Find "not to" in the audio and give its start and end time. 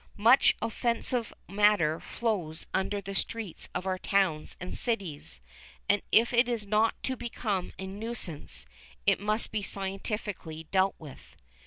6.65-7.15